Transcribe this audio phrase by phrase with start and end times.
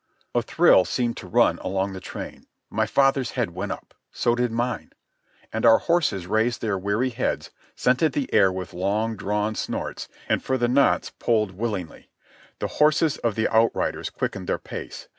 [0.33, 2.47] A thrill seemed to run along the train.
[2.71, 3.93] My father's head went up.
[4.11, 4.93] So did mine.
[5.53, 10.41] And our horses raised their weary heads, scented the air with long drawn snorts, and
[10.43, 12.09] for the nonce pulled willingly.
[12.57, 15.07] The horses of the outriders quickened their pace.